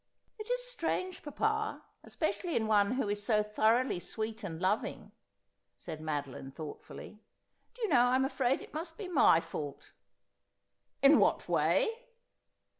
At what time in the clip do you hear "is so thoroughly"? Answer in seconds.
3.07-3.99